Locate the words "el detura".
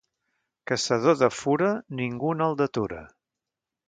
2.53-3.03